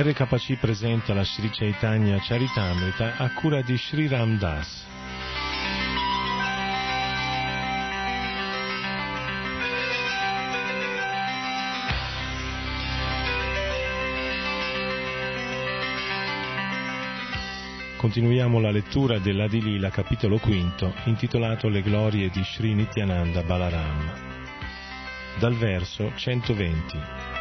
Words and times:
RKC 0.00 0.58
presenta 0.58 1.12
la 1.12 1.24
Sri 1.24 1.50
Chaitanya 1.50 2.20
Charitamrita 2.20 3.16
a 3.16 3.32
cura 3.32 3.62
di 3.62 3.76
Sri 3.76 4.06
Ram 4.06 4.38
Das. 4.38 4.86
Continuiamo 17.96 18.60
la 18.60 18.70
lettura 18.70 19.18
dell'Adilila 19.18 19.90
capitolo 19.90 20.38
quinto 20.38 20.94
intitolato 21.06 21.68
Le 21.68 21.82
glorie 21.82 22.30
di 22.30 22.44
Sri 22.44 22.72
Nityananda 22.72 23.42
Balaram. 23.42 24.12
Dal 25.40 25.56
verso 25.56 26.12
120. 26.14 27.37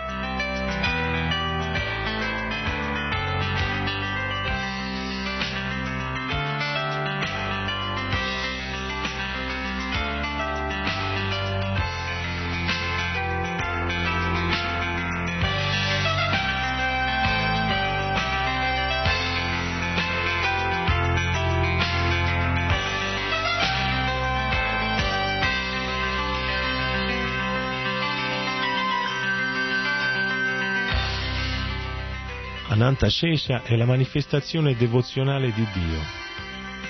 Ananta 32.77 33.09
Shesha 33.09 33.63
è 33.63 33.75
la 33.75 33.85
manifestazione 33.85 34.75
devozionale 34.75 35.51
di 35.51 35.65
Dio. 35.73 35.99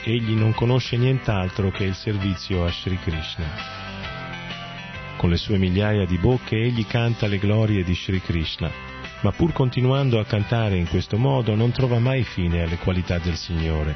Egli 0.03 0.33
non 0.33 0.53
conosce 0.53 0.97
nient'altro 0.97 1.71
che 1.71 1.85
il 1.85 1.95
servizio 1.95 2.65
a 2.65 2.69
Sri 2.69 2.99
Krishna. 2.99 3.45
Con 5.15 5.29
le 5.29 5.37
sue 5.37 5.57
migliaia 5.57 6.05
di 6.05 6.17
bocche 6.17 6.57
egli 6.57 6.85
canta 6.85 7.27
le 7.27 7.37
glorie 7.37 7.85
di 7.85 7.95
Sri 7.95 8.19
Krishna, 8.19 8.69
ma 9.21 9.31
pur 9.31 9.53
continuando 9.53 10.19
a 10.19 10.25
cantare 10.25 10.75
in 10.75 10.89
questo 10.89 11.17
modo 11.17 11.55
non 11.55 11.71
trova 11.71 11.99
mai 11.99 12.23
fine 12.23 12.63
alle 12.63 12.79
qualità 12.79 13.17
del 13.17 13.37
Signore. 13.37 13.95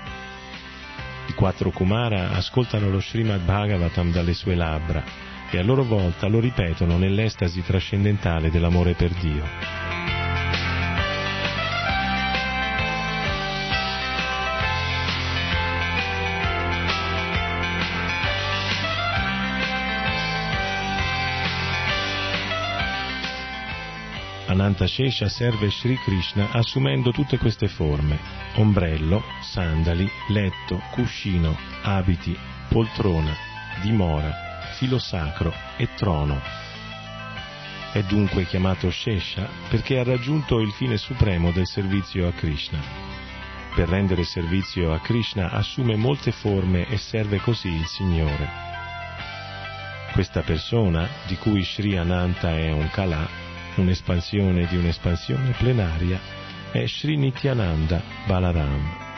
I 1.27 1.33
quattro 1.33 1.71
Kumara 1.71 2.31
ascoltano 2.31 2.89
lo 2.89 3.01
Srimad 3.01 3.41
Bhagavatam 3.41 4.13
dalle 4.13 4.33
sue 4.33 4.55
labbra 4.55 5.03
e 5.49 5.57
a 5.57 5.63
loro 5.63 5.83
volta 5.83 6.27
lo 6.27 6.39
ripetono 6.39 6.97
nell'estasi 6.97 7.61
trascendentale 7.61 8.49
dell'amore 8.49 8.93
per 8.93 9.11
Dio. 9.15 9.80
Ananta 24.51 24.85
Shesha 24.85 25.29
serve 25.29 25.69
Sri 25.69 25.95
Krishna 25.95 26.51
assumendo 26.51 27.11
tutte 27.11 27.37
queste 27.37 27.69
forme: 27.69 28.19
ombrello, 28.55 29.23
sandali, 29.41 30.05
letto, 30.27 30.81
cuscino, 30.91 31.57
abiti, 31.83 32.37
poltrona, 32.67 33.33
dimora, 33.81 34.69
filo 34.77 34.99
sacro 34.99 35.53
e 35.77 35.87
trono. 35.95 36.41
È 37.93 38.03
dunque 38.03 38.45
chiamato 38.45 38.91
Shesha 38.91 39.47
perché 39.69 39.99
ha 39.99 40.03
raggiunto 40.03 40.59
il 40.59 40.71
fine 40.71 40.97
supremo 40.97 41.51
del 41.51 41.65
servizio 41.65 42.27
a 42.27 42.33
Krishna. 42.33 42.79
Per 43.73 43.87
rendere 43.87 44.25
servizio 44.25 44.91
a 44.91 44.99
Krishna 44.99 45.51
assume 45.51 45.95
molte 45.95 46.33
forme 46.33 46.89
e 46.89 46.97
serve 46.97 47.39
così 47.39 47.69
il 47.69 47.85
Signore. 47.85 48.49
Questa 50.11 50.41
persona, 50.41 51.07
di 51.25 51.37
cui 51.37 51.63
Sri 51.63 51.95
Ananta 51.95 52.57
è 52.57 52.69
un 52.69 52.89
Kala, 52.89 53.50
un'espansione 53.75 54.67
di 54.67 54.77
un'espansione 54.77 55.51
plenaria, 55.57 56.19
è 56.71 56.85
Sri 56.87 57.17
Nityananda 57.17 58.01
Balaram. 58.25 59.09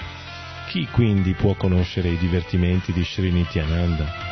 Chi 0.69 0.87
quindi 0.91 1.33
può 1.33 1.53
conoscere 1.55 2.09
i 2.09 2.17
divertimenti 2.17 2.93
di 2.93 3.03
Sri 3.03 3.31
Nityananda? 3.31 4.31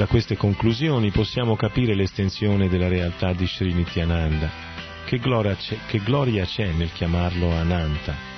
Da 0.00 0.06
queste 0.06 0.34
conclusioni 0.34 1.10
possiamo 1.10 1.56
capire 1.56 1.94
l'estensione 1.94 2.68
della 2.68 2.88
realtà 2.88 3.34
di 3.34 3.46
Sri 3.46 3.74
Nityananda. 3.74 4.50
Che 5.04 5.18
gloria 5.18 5.54
c'è, 5.54 5.76
che 5.86 5.98
gloria 5.98 6.46
c'è 6.46 6.72
nel 6.72 6.90
chiamarlo 6.92 7.50
Ananta, 7.50 8.29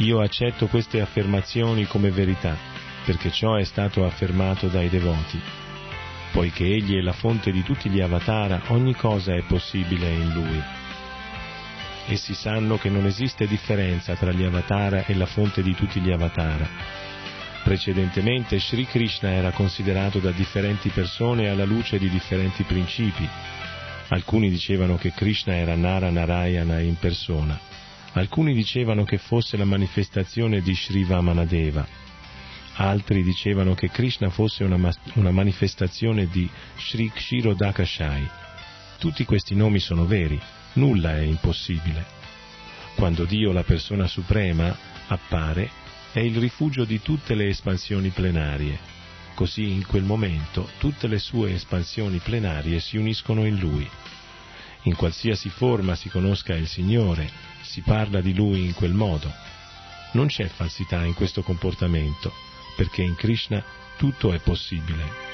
io 0.00 0.20
accetto 0.20 0.66
queste 0.66 1.00
affermazioni 1.00 1.84
come 1.84 2.10
verità, 2.10 2.56
perché 3.04 3.30
ciò 3.30 3.56
è 3.56 3.64
stato 3.64 4.04
affermato 4.04 4.68
dai 4.68 4.88
devoti. 4.88 5.38
Poiché 6.32 6.64
Egli 6.64 6.96
è 6.96 7.00
la 7.00 7.12
fonte 7.12 7.50
di 7.50 7.62
tutti 7.62 7.90
gli 7.90 8.00
avatara, 8.00 8.62
ogni 8.68 8.94
cosa 8.94 9.34
è 9.34 9.42
possibile 9.42 10.08
in 10.08 10.32
Lui. 10.32 10.62
Essi 12.06 12.34
sanno 12.34 12.78
che 12.78 12.88
non 12.88 13.04
esiste 13.04 13.46
differenza 13.46 14.14
tra 14.14 14.32
gli 14.32 14.42
avatara 14.42 15.04
e 15.04 15.14
la 15.14 15.26
fonte 15.26 15.62
di 15.62 15.74
tutti 15.74 16.00
gli 16.00 16.10
avatara. 16.10 16.68
Precedentemente 17.62 18.58
Sri 18.58 18.86
Krishna 18.86 19.32
era 19.32 19.50
considerato 19.50 20.18
da 20.18 20.30
differenti 20.30 20.88
persone 20.88 21.48
alla 21.48 21.64
luce 21.64 21.98
di 21.98 22.08
differenti 22.08 22.62
principi. 22.62 23.28
Alcuni 24.08 24.48
dicevano 24.48 24.96
che 24.96 25.12
Krishna 25.12 25.54
era 25.54 25.76
Nara 25.76 26.10
Narayana 26.10 26.80
in 26.80 26.96
persona 26.96 27.69
Alcuni 28.12 28.54
dicevano 28.54 29.04
che 29.04 29.18
fosse 29.18 29.56
la 29.56 29.64
manifestazione 29.64 30.60
di 30.60 30.74
Sri 30.74 31.04
Vamanadeva, 31.04 31.86
altri 32.74 33.22
dicevano 33.22 33.74
che 33.74 33.90
Krishna 33.90 34.30
fosse 34.30 34.64
una, 34.64 34.92
una 35.14 35.30
manifestazione 35.30 36.26
di 36.26 36.48
Sri 36.76 37.10
Kshirodakashai. 37.10 38.28
Tutti 38.98 39.24
questi 39.24 39.54
nomi 39.54 39.78
sono 39.78 40.06
veri, 40.06 40.40
nulla 40.74 41.16
è 41.16 41.20
impossibile. 41.20 42.04
Quando 42.96 43.24
Dio, 43.24 43.52
la 43.52 43.62
persona 43.62 44.06
suprema, 44.06 44.76
appare, 45.06 45.70
è 46.12 46.18
il 46.18 46.36
rifugio 46.36 46.84
di 46.84 47.00
tutte 47.00 47.34
le 47.34 47.48
espansioni 47.48 48.08
plenarie. 48.08 48.78
Così 49.34 49.70
in 49.70 49.86
quel 49.86 50.02
momento 50.02 50.68
tutte 50.78 51.06
le 51.06 51.18
sue 51.18 51.54
espansioni 51.54 52.18
plenarie 52.18 52.80
si 52.80 52.96
uniscono 52.96 53.46
in 53.46 53.58
Lui. 53.58 53.88
In 54.82 54.96
qualsiasi 54.96 55.48
forma 55.48 55.94
si 55.94 56.08
conosca 56.08 56.54
il 56.54 56.66
Signore, 56.66 57.30
si 57.70 57.82
parla 57.82 58.20
di 58.20 58.34
lui 58.34 58.64
in 58.64 58.74
quel 58.74 58.92
modo. 58.92 59.32
Non 60.14 60.26
c'è 60.26 60.48
falsità 60.48 61.04
in 61.04 61.14
questo 61.14 61.42
comportamento, 61.42 62.32
perché 62.74 63.02
in 63.02 63.14
Krishna 63.14 63.62
tutto 63.96 64.32
è 64.32 64.40
possibile. 64.40 65.29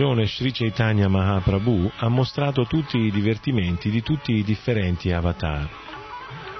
Ragione 0.00 0.26
Sri 0.26 0.50
Chaitanya 0.50 1.08
Mahaprabhu 1.08 1.92
ha 1.96 2.08
mostrato 2.08 2.64
tutti 2.64 2.96
i 2.96 3.10
divertimenti 3.10 3.90
di 3.90 4.02
tutti 4.02 4.32
i 4.32 4.42
differenti 4.42 5.12
avatar. 5.12 5.68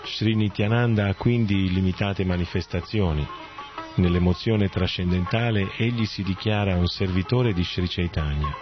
Sri 0.04 0.34
Nityananda 0.34 1.06
ha 1.06 1.14
quindi 1.14 1.72
limitate 1.72 2.22
manifestazioni. 2.26 3.26
Nell'emozione 3.94 4.68
trascendentale 4.68 5.70
egli 5.78 6.04
si 6.04 6.22
dichiara 6.22 6.76
un 6.76 6.86
servitore 6.86 7.54
di 7.54 7.64
Sri 7.64 7.88
Chaitanya. 7.88 8.54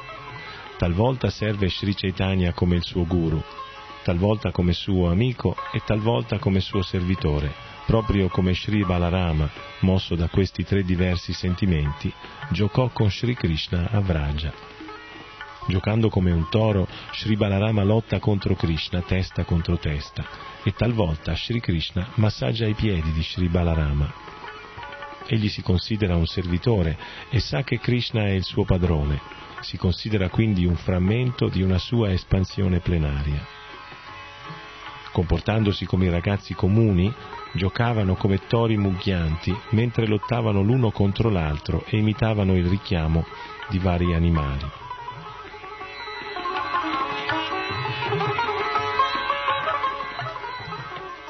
Talvolta 0.76 1.28
serve 1.28 1.69
Sri 1.69 1.92
Chaitanya 1.96 2.52
come 2.52 2.76
il 2.76 2.84
suo 2.84 3.04
guru, 3.04 3.42
talvolta 4.04 4.52
come 4.52 4.74
suo 4.74 5.10
amico 5.10 5.56
e 5.73 5.82
talvolta 5.85 6.38
come 6.38 6.61
suo 6.61 6.82
servitore 6.82 7.69
proprio 7.88 8.29
come 8.29 8.53
Sri 8.53 8.85
Balarama, 8.85 9.49
mosso 9.81 10.15
da 10.15 10.29
questi 10.29 10.62
tre 10.62 10.82
diversi 10.82 11.32
sentimenti, 11.32 12.12
giocò 12.50 12.91
con 12.91 13.11
Sri 13.11 13.35
Krishna 13.35 13.88
a 13.91 14.00
Vraja. 14.00 14.53
Giocando 15.67 16.11
come 16.11 16.31
un 16.31 16.50
toro, 16.50 16.87
Sri 17.15 17.35
Balarama 17.35 17.82
lotta 17.85 18.19
contro 18.19 18.55
Krishna 18.56 19.00
testa 19.00 19.44
contro 19.44 19.79
testa 19.79 20.23
e 20.62 20.73
talvolta 20.73 21.35
Sri 21.35 21.61
Krishna 21.61 22.11
massaggia 22.17 22.67
i 22.67 22.75
piedi 22.75 23.11
di 23.11 23.23
Sri 23.23 23.49
Balarama. 23.49 24.12
egli 25.26 25.49
si 25.49 25.62
considera 25.62 26.15
un 26.15 26.26
servitore 26.26 26.99
e 27.31 27.41
sa 27.41 27.62
che 27.62 27.79
Krishna 27.79 28.26
è 28.26 28.32
il 28.32 28.44
suo 28.44 28.65
padrone, 28.67 29.19
si 29.61 29.79
considera 29.79 30.29
quindi 30.29 30.67
un 30.67 30.76
frammento 30.76 31.49
di 31.49 31.62
una 31.62 31.79
sua 31.79 32.12
espansione 32.12 32.81
plenaria. 32.81 33.57
Comportandosi 35.12 35.87
come 35.87 36.06
i 36.06 36.10
ragazzi 36.10 36.55
comuni, 36.55 37.12
giocavano 37.52 38.14
come 38.14 38.46
tori 38.46 38.76
mugghianti 38.76 39.56
mentre 39.70 40.06
lottavano 40.06 40.62
l'uno 40.62 40.90
contro 40.90 41.31
l'altro 41.31 41.84
e 41.87 41.96
imitavano 41.96 42.55
il 42.56 42.66
richiamo 42.66 43.25
di 43.69 43.78
vari 43.78 44.14
animali. 44.14 44.70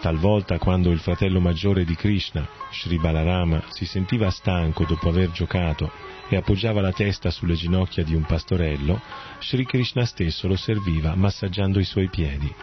Talvolta 0.01 0.59
quando 0.59 0.91
il 0.91 1.01
fratello 1.01 1.41
maggiore 1.41 1.85
di 1.85 1.95
Krishna, 1.97 2.47
Sri 2.71 2.99
Balarama, 2.99 3.65
si 3.69 3.85
sentiva 3.85 4.31
stanco 4.31 4.85
dopo 4.85 5.09
aver 5.09 5.33
giocato 5.33 5.91
e 6.29 6.37
appoggiava 6.37 6.81
la 6.81 6.93
testa 6.93 7.31
sulle 7.31 7.55
ginocchia 7.55 8.05
di 8.05 8.15
un 8.15 8.23
pastorello, 8.23 9.01
Sri 9.41 9.65
Krishna 9.65 10.05
stesso 10.05 10.47
lo 10.47 10.57
serviva 10.57 11.15
massaggiando 11.17 11.81
i 11.81 11.85
suoi 11.85 12.09
piedi. 12.09 12.55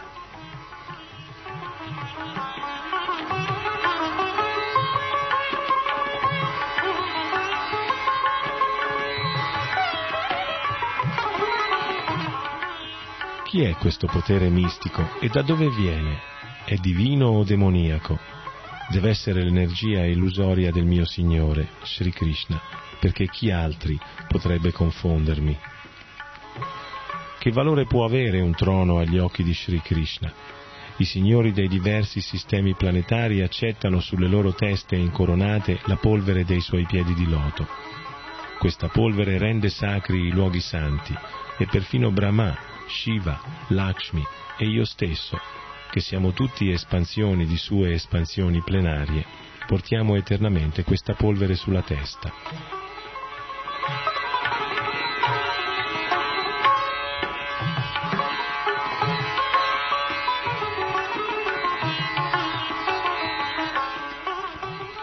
Chi 13.56 13.62
è 13.62 13.74
questo 13.76 14.06
potere 14.06 14.50
mistico 14.50 15.18
e 15.18 15.28
da 15.28 15.40
dove 15.40 15.70
viene? 15.70 16.18
È 16.66 16.74
divino 16.74 17.28
o 17.28 17.42
demoniaco? 17.42 18.18
Deve 18.90 19.08
essere 19.08 19.42
l'energia 19.42 20.04
illusoria 20.04 20.70
del 20.70 20.84
mio 20.84 21.06
Signore, 21.06 21.66
Sri 21.82 22.10
Krishna, 22.10 22.60
perché 23.00 23.28
chi 23.28 23.50
altri 23.50 23.98
potrebbe 24.28 24.72
confondermi? 24.72 25.58
Che 27.38 27.50
valore 27.50 27.86
può 27.86 28.04
avere 28.04 28.42
un 28.42 28.52
trono 28.52 28.98
agli 28.98 29.16
occhi 29.16 29.42
di 29.42 29.54
Sri 29.54 29.80
Krishna? 29.80 30.30
I 30.98 31.06
signori 31.06 31.52
dei 31.52 31.68
diversi 31.68 32.20
sistemi 32.20 32.74
planetari 32.74 33.40
accettano 33.40 34.00
sulle 34.00 34.28
loro 34.28 34.52
teste 34.52 34.96
incoronate 34.96 35.80
la 35.86 35.96
polvere 35.96 36.44
dei 36.44 36.60
suoi 36.60 36.84
piedi 36.84 37.14
di 37.14 37.26
loto. 37.26 37.66
Questa 38.58 38.88
polvere 38.88 39.38
rende 39.38 39.70
sacri 39.70 40.26
i 40.26 40.30
luoghi 40.30 40.60
santi 40.60 41.14
e 41.56 41.64
perfino 41.64 42.10
Brahma 42.10 42.74
Shiva, 42.86 43.40
Lakshmi 43.68 44.24
e 44.58 44.66
io 44.66 44.84
stesso, 44.84 45.38
che 45.90 46.00
siamo 46.00 46.32
tutti 46.32 46.70
espansioni 46.70 47.46
di 47.46 47.56
sue 47.56 47.92
espansioni 47.92 48.62
plenarie, 48.62 49.24
portiamo 49.66 50.16
eternamente 50.16 50.84
questa 50.84 51.14
polvere 51.14 51.54
sulla 51.54 51.82
testa. 51.82 52.32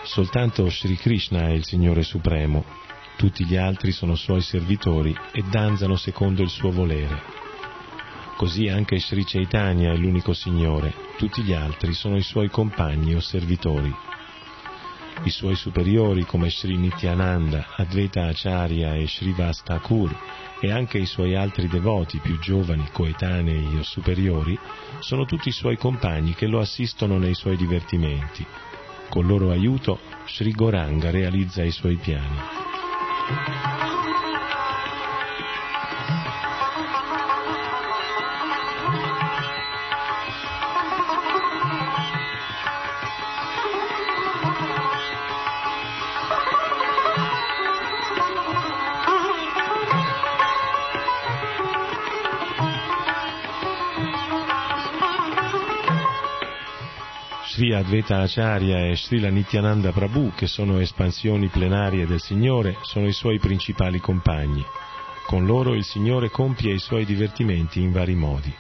Soltanto 0.04 0.70
Sri 0.70 0.96
Krishna 0.96 1.48
è 1.48 1.52
il 1.54 1.66
Signore 1.66 2.04
Supremo, 2.04 2.64
tutti 3.18 3.46
gli 3.46 3.56
altri 3.56 3.92
sono 3.92 4.16
suoi 4.16 4.42
servitori 4.42 5.16
e 5.32 5.42
danzano 5.50 5.96
secondo 5.96 6.44
il 6.44 6.50
suo 6.50 6.72
volere. 6.72 7.43
Così 8.44 8.68
anche 8.68 9.00
Sri 9.00 9.24
Chaitanya 9.24 9.94
è 9.94 9.96
l'unico 9.96 10.34
Signore, 10.34 10.94
tutti 11.18 11.42
gli 11.44 11.54
altri 11.54 11.94
sono 11.94 12.18
i 12.18 12.22
suoi 12.22 12.50
compagni 12.50 13.16
o 13.16 13.22
servitori. 13.22 13.90
I 15.24 15.30
suoi 15.30 15.56
superiori 15.56 16.26
come 16.26 16.50
Sri 16.50 16.76
Nityananda, 16.76 17.68
Advaita 17.78 18.26
Acharya 18.26 18.96
e 18.96 19.08
Sri 19.08 19.32
Vastakur 19.32 20.14
e 20.60 20.70
anche 20.70 20.98
i 20.98 21.06
suoi 21.06 21.36
altri 21.36 21.70
devoti 21.70 22.20
più 22.20 22.38
giovani, 22.40 22.90
coetanei 22.92 23.78
o 23.78 23.84
superiori 23.84 24.60
sono 25.00 25.24
tutti 25.24 25.48
i 25.48 25.54
suoi 25.54 25.78
compagni 25.78 26.36
che 26.36 26.48
lo 26.48 26.60
assistono 26.60 27.18
nei 27.18 27.36
suoi 27.36 27.56
divertimenti. 27.56 28.46
Con 29.08 29.26
loro 29.26 29.52
aiuto 29.52 30.02
Sri 30.28 30.52
Goranga 30.52 31.12
realizza 31.12 31.64
i 31.64 31.72
suoi 31.72 31.96
piani. 31.96 32.38
Sri 57.54 57.72
Advaita 57.72 58.18
Acharya 58.18 58.88
e 58.88 58.96
Srila 58.96 59.30
Nityananda 59.30 59.92
Prabhu, 59.92 60.32
che 60.34 60.48
sono 60.48 60.80
espansioni 60.80 61.50
plenarie 61.50 62.08
del 62.08 62.20
Signore, 62.20 62.78
sono 62.82 63.06
i 63.06 63.12
suoi 63.12 63.38
principali 63.38 64.00
compagni. 64.00 64.66
Con 65.28 65.46
loro 65.46 65.76
il 65.76 65.84
Signore 65.84 66.32
compie 66.32 66.74
i 66.74 66.80
suoi 66.80 67.06
divertimenti 67.06 67.80
in 67.80 67.92
vari 67.92 68.16
modi. 68.16 68.52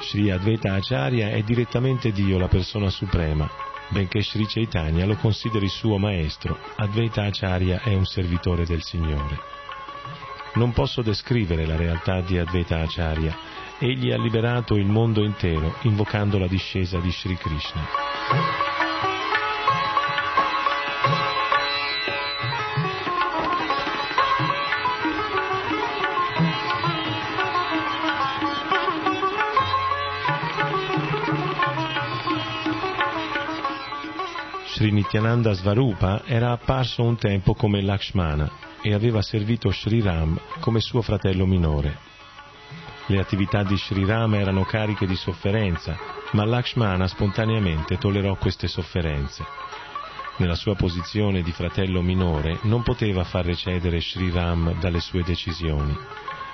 Sri 0.00 0.30
Advaita 0.30 0.72
Acharya 0.72 1.28
è 1.28 1.42
direttamente 1.42 2.10
Dio, 2.10 2.38
la 2.38 2.48
persona 2.48 2.88
suprema, 2.88 3.46
benché 3.90 4.22
Sri 4.22 4.46
Chaitanya 4.46 5.04
lo 5.04 5.16
consideri 5.16 5.68
suo 5.68 5.98
maestro, 5.98 6.58
Advaita 6.76 7.24
Acharya 7.24 7.82
è 7.82 7.92
un 7.92 8.06
servitore 8.06 8.64
del 8.64 8.82
Signore. 8.82 9.38
Non 10.54 10.72
posso 10.72 11.02
descrivere 11.02 11.66
la 11.66 11.76
realtà 11.76 12.22
di 12.22 12.38
Advaita 12.38 12.80
Acharya, 12.80 13.36
egli 13.84 14.12
ha 14.12 14.16
liberato 14.16 14.76
il 14.76 14.86
mondo 14.86 15.24
intero 15.24 15.74
invocando 15.82 16.38
la 16.38 16.46
discesa 16.46 17.00
di 17.00 17.10
Sri 17.10 17.34
Krishna. 17.34 17.84
Sri 34.66 34.92
Nityananda 34.92 35.54
Svarupa 35.54 36.22
era 36.24 36.52
apparso 36.52 37.02
un 37.02 37.16
tempo 37.16 37.54
come 37.54 37.82
Lakshmana 37.82 38.48
e 38.80 38.94
aveva 38.94 39.22
servito 39.22 39.72
Sri 39.72 40.00
Ram 40.00 40.38
come 40.60 40.80
suo 40.80 41.02
fratello 41.02 41.46
minore. 41.46 42.11
Le 43.06 43.18
attività 43.18 43.64
di 43.64 43.76
Sri 43.76 44.04
Rama 44.04 44.38
erano 44.38 44.62
cariche 44.62 45.06
di 45.06 45.16
sofferenza, 45.16 45.98
ma 46.32 46.44
Lakshmana 46.44 47.08
spontaneamente 47.08 47.98
tollerò 47.98 48.36
queste 48.36 48.68
sofferenze. 48.68 49.44
Nella 50.36 50.54
sua 50.54 50.76
posizione 50.76 51.42
di 51.42 51.50
fratello 51.50 52.00
minore 52.00 52.60
non 52.62 52.82
poteva 52.82 53.24
far 53.24 53.44
recedere 53.44 54.00
Sri 54.00 54.30
Ram 54.30 54.78
dalle 54.78 55.00
sue 55.00 55.24
decisioni, 55.24 55.98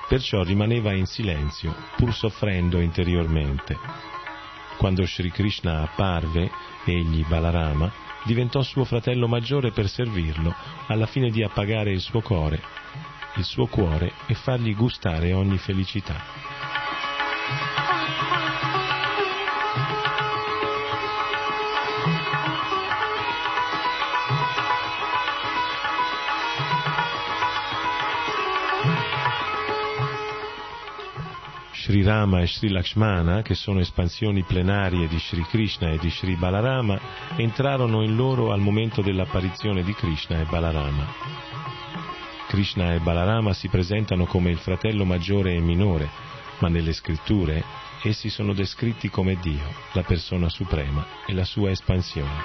perciò 0.08 0.42
rimaneva 0.42 0.94
in 0.94 1.04
silenzio, 1.04 1.74
pur 1.96 2.14
soffrendo 2.14 2.80
interiormente. 2.80 3.76
Quando 4.78 5.04
Sri 5.04 5.30
Krishna 5.30 5.82
apparve, 5.82 6.50
egli, 6.84 7.26
Balarama, 7.26 7.92
diventò 8.24 8.62
suo 8.62 8.84
fratello 8.84 9.28
maggiore 9.28 9.70
per 9.70 9.86
servirlo, 9.86 10.54
alla 10.86 11.06
fine 11.06 11.28
di 11.28 11.42
appagare 11.42 11.92
il 11.92 12.00
suo 12.00 12.22
cuore 12.22 12.62
il 13.38 13.44
suo 13.44 13.66
cuore 13.66 14.12
e 14.26 14.34
fargli 14.34 14.74
gustare 14.74 15.32
ogni 15.32 15.58
felicità. 15.58 16.16
Sri 31.72 32.02
Rama 32.02 32.42
e 32.42 32.46
Sri 32.46 32.68
Lakshmana, 32.68 33.40
che 33.40 33.54
sono 33.54 33.80
espansioni 33.80 34.42
plenarie 34.42 35.08
di 35.08 35.18
Sri 35.18 35.42
Krishna 35.44 35.90
e 35.90 35.98
di 35.98 36.10
Sri 36.10 36.36
Balarama, 36.36 37.00
entrarono 37.36 38.02
in 38.02 38.14
loro 38.14 38.52
al 38.52 38.60
momento 38.60 39.00
dell'apparizione 39.00 39.82
di 39.82 39.94
Krishna 39.94 40.38
e 40.38 40.44
Balarama. 40.44 41.87
Krishna 42.48 42.94
e 42.94 42.98
Balarama 42.98 43.52
si 43.52 43.68
presentano 43.68 44.24
come 44.24 44.50
il 44.50 44.56
fratello 44.56 45.04
maggiore 45.04 45.52
e 45.52 45.60
minore, 45.60 46.08
ma 46.60 46.68
nelle 46.68 46.94
scritture 46.94 47.62
essi 48.02 48.30
sono 48.30 48.54
descritti 48.54 49.10
come 49.10 49.36
Dio, 49.36 49.70
la 49.92 50.02
persona 50.02 50.48
suprema 50.48 51.06
e 51.26 51.34
la 51.34 51.44
sua 51.44 51.70
espansione. 51.70 52.42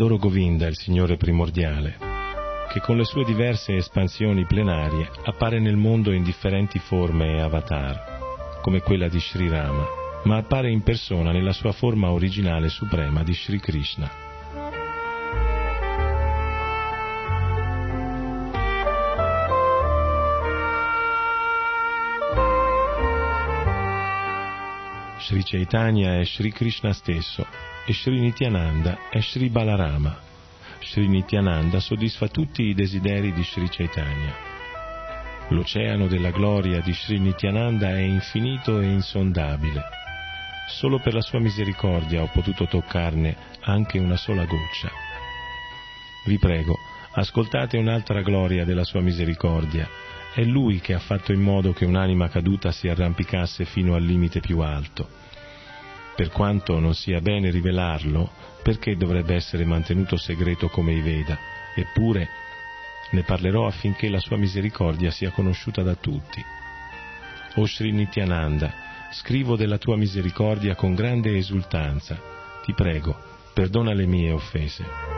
Adoro 0.00 0.16
Govinda, 0.16 0.68
il 0.68 0.76
Signore 0.76 1.16
primordiale, 1.16 1.96
che 2.72 2.78
con 2.78 2.96
le 2.96 3.02
sue 3.02 3.24
diverse 3.24 3.74
espansioni 3.74 4.46
plenarie 4.46 5.10
appare 5.24 5.58
nel 5.58 5.74
mondo 5.74 6.12
in 6.12 6.22
differenti 6.22 6.78
forme 6.78 7.34
e 7.34 7.40
avatar, 7.40 8.60
come 8.62 8.80
quella 8.80 9.08
di 9.08 9.18
Sri 9.18 9.48
Rama, 9.48 9.84
ma 10.22 10.36
appare 10.36 10.70
in 10.70 10.84
persona 10.84 11.32
nella 11.32 11.50
sua 11.50 11.72
forma 11.72 12.12
originale 12.12 12.68
suprema 12.68 13.24
di 13.24 13.34
Sri 13.34 13.58
Krishna. 13.58 14.08
Sri 25.18 25.42
Chaitanya 25.42 26.20
è 26.20 26.24
Sri 26.24 26.52
Krishna 26.52 26.92
stesso 26.92 27.67
e 27.88 27.94
Sri 27.94 28.18
Nityananda 28.20 29.08
è 29.08 29.18
Sri 29.22 29.48
Balarama. 29.48 30.14
Sri 30.82 31.08
Nityananda 31.08 31.80
soddisfa 31.80 32.28
tutti 32.28 32.64
i 32.64 32.74
desideri 32.74 33.32
di 33.32 33.42
Sri 33.42 33.66
Chaitanya. 33.70 34.34
L'oceano 35.48 36.06
della 36.06 36.30
gloria 36.30 36.82
di 36.82 36.92
Sri 36.92 37.18
Nityananda 37.18 37.88
è 37.88 38.00
infinito 38.00 38.78
e 38.80 38.88
insondabile. 38.88 39.80
Solo 40.68 40.98
per 40.98 41.14
la 41.14 41.22
sua 41.22 41.40
misericordia 41.40 42.20
ho 42.20 42.28
potuto 42.30 42.66
toccarne 42.66 43.34
anche 43.62 43.98
una 43.98 44.18
sola 44.18 44.44
goccia. 44.44 44.90
Vi 46.26 46.38
prego, 46.38 46.76
ascoltate 47.12 47.78
un'altra 47.78 48.20
gloria 48.20 48.66
della 48.66 48.84
sua 48.84 49.00
misericordia 49.00 49.88
è 50.34 50.42
Lui 50.42 50.80
che 50.80 50.92
ha 50.92 50.98
fatto 50.98 51.32
in 51.32 51.40
modo 51.40 51.72
che 51.72 51.86
un'anima 51.86 52.28
caduta 52.28 52.70
si 52.70 52.86
arrampicasse 52.86 53.64
fino 53.64 53.94
al 53.94 54.02
limite 54.02 54.40
più 54.40 54.58
alto. 54.58 55.27
Per 56.18 56.32
quanto 56.32 56.80
non 56.80 56.96
sia 56.96 57.20
bene 57.20 57.48
rivelarlo, 57.48 58.28
perché 58.60 58.96
dovrebbe 58.96 59.36
essere 59.36 59.64
mantenuto 59.64 60.16
segreto 60.16 60.68
come 60.68 60.92
i 60.92 61.00
Veda? 61.00 61.38
Eppure 61.76 62.28
ne 63.12 63.22
parlerò 63.22 63.68
affinché 63.68 64.08
la 64.08 64.18
sua 64.18 64.36
misericordia 64.36 65.12
sia 65.12 65.30
conosciuta 65.30 65.84
da 65.84 65.94
tutti. 65.94 66.44
O 67.54 67.66
Sri 67.68 67.92
Nityananda, 67.92 68.74
scrivo 69.12 69.54
della 69.54 69.78
tua 69.78 69.96
misericordia 69.96 70.74
con 70.74 70.96
grande 70.96 71.36
esultanza. 71.36 72.20
Ti 72.64 72.74
prego, 72.74 73.16
perdona 73.54 73.92
le 73.92 74.06
mie 74.06 74.32
offese. 74.32 75.17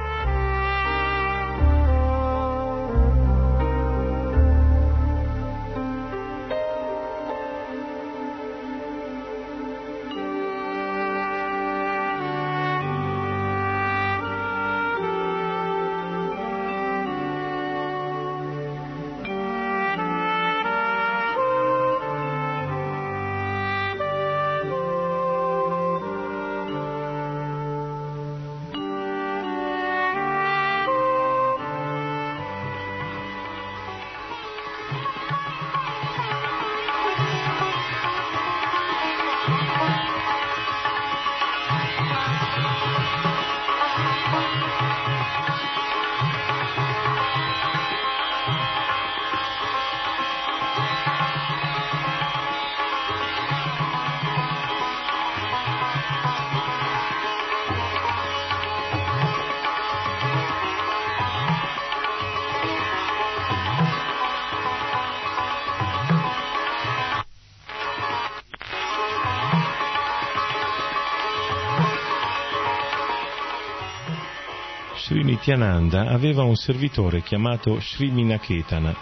Nityananda 75.50 76.06
aveva 76.06 76.44
un 76.44 76.54
servitore 76.54 77.22
chiamato 77.22 77.80
Sri 77.80 78.08
Minaketana 78.12 78.94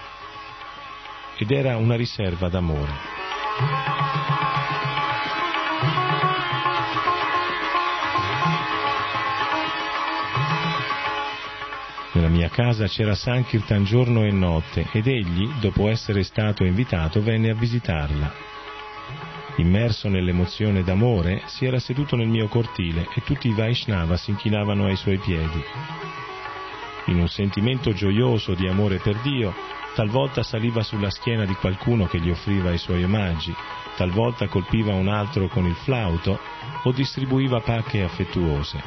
ed 1.37 1.51
era 1.51 1.77
una 1.77 1.95
riserva 1.95 2.49
d'amore. 2.49 2.91
Nella 12.13 12.29
mia 12.29 12.49
casa 12.49 12.87
c'era 12.87 13.15
Sankirtan 13.15 13.85
giorno 13.85 14.25
e 14.25 14.31
notte 14.31 14.87
ed 14.93 15.07
egli, 15.07 15.47
dopo 15.61 15.91
essere 15.91 16.23
stato 16.23 16.65
invitato, 16.65 17.21
venne 17.21 17.51
a 17.51 17.55
visitarla. 17.55 18.33
Immerso 19.57 20.09
nell'emozione 20.09 20.83
d'amore, 20.83 21.43
si 21.45 21.67
era 21.67 21.79
seduto 21.79 22.17
nel 22.17 22.29
mio 22.29 22.49
cortile 22.49 23.07
e 23.15 23.21
tutti 23.21 23.49
i 23.49 23.55
Vaishnava 23.55 24.17
si 24.17 24.31
inchinavano 24.31 24.87
ai 24.87 24.97
suoi 24.97 25.19
piedi 25.19 26.18
in 27.09 27.19
un 27.21 27.29
sentimento 27.29 27.93
gioioso 27.93 28.55
di 28.55 28.67
amore 28.69 28.99
per 28.99 29.17
Dio, 29.21 29.55
talvolta 29.95 30.43
saliva 30.43 30.83
sulla 30.83 31.11
schiena 31.11 31.45
di 31.45 31.55
qualcuno 31.55 32.07
che 32.07 32.21
gli 32.21 32.31
offriva 32.31 32.73
i 32.73 32.79
suoi 32.79 33.03
omaggi, 33.03 33.55
talvolta 33.97 34.47
colpiva 34.47 34.95
un 34.95 35.09
altro 35.09 35.49
con 35.49 35.67
il 35.67 35.75
flauto 35.75 36.39
o 36.85 36.93
distribuiva 36.93 37.61
pacche 37.61 38.03
affettuose. 38.03 38.81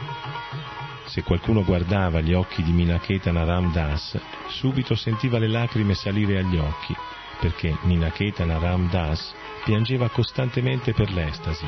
Se 1.06 1.24
qualcuno 1.24 1.66
guardava 1.66 2.22
gli 2.22 2.34
occhi 2.34 2.64
di 2.64 2.72
Minaketana 2.72 3.44
Ram 3.44 3.74
Das, 3.74 4.18
subito 4.48 4.96
sentiva 4.96 5.38
le 5.38 5.50
lacrime 5.50 5.94
salire 5.94 6.40
agli 6.40 6.56
occhi, 6.56 6.96
perché 7.40 7.76
Minaketana 7.82 8.58
Ram 8.58 8.90
Das 8.90 9.34
piangeva 9.66 10.08
costantemente 10.10 10.94
per 10.94 11.12
l'estasi. 11.12 11.66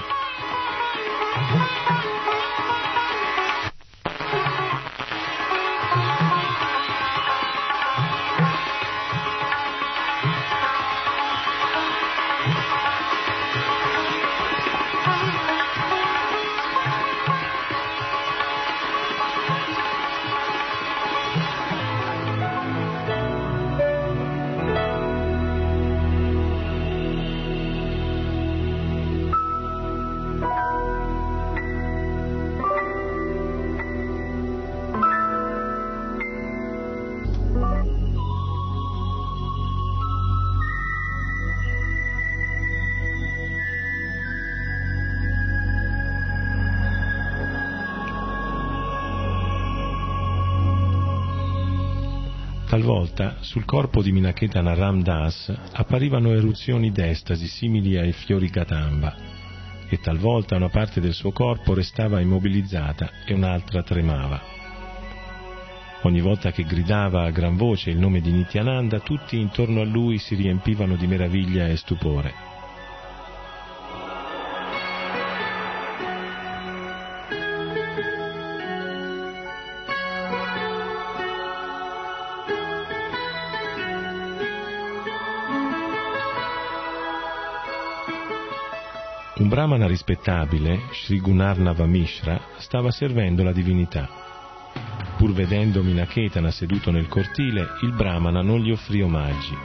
Talvolta 52.94 53.38
sul 53.40 53.66
corpo 53.66 54.04
di 54.04 54.12
Minaketana 54.12 54.76
Ram 54.76 55.02
Das 55.02 55.52
apparivano 55.72 56.32
eruzioni 56.32 56.92
d'estasi 56.92 57.48
simili 57.48 57.98
ai 57.98 58.12
fiori 58.12 58.52
Katamba 58.52 59.16
e 59.90 59.98
talvolta 59.98 60.58
una 60.58 60.70
parte 60.70 61.02
del 61.02 61.14
suo 61.14 61.32
corpo 61.32 61.74
restava 61.74 62.20
immobilizzata 62.20 63.10
e 63.26 63.34
un'altra 63.34 63.82
tremava. 63.82 64.40
Ogni 66.04 66.22
volta 66.22 66.52
che 66.52 66.66
gridava 66.66 67.24
a 67.24 67.32
gran 67.32 67.56
voce 67.56 67.90
il 67.90 67.98
nome 67.98 68.22
di 68.22 68.32
Nityananda, 68.32 69.00
tutti 69.00 69.40
intorno 69.40 69.82
a 69.82 69.86
lui 69.86 70.20
si 70.20 70.36
riempivano 70.36 70.96
di 70.96 71.08
meraviglia 71.08 71.68
e 71.68 71.78
stupore. 71.78 72.53
Brahmana 89.54 89.86
rispettabile, 89.86 90.80
Sri 90.94 91.20
Gunarnava 91.20 91.86
Mishra, 91.86 92.42
stava 92.58 92.90
servendo 92.90 93.44
la 93.44 93.52
divinità. 93.52 94.10
pur 95.16 95.32
vedendo 95.32 95.84
Minaketana 95.84 96.50
seduto 96.50 96.90
nel 96.90 97.08
cortile, 97.08 97.68
il 97.84 97.94
Brahmana 97.94 98.42
non 98.42 98.62
gli 98.62 98.72
offrì 98.72 99.04
omaggi. 99.04 99.56